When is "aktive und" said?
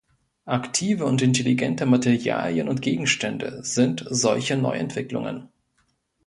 0.47-1.21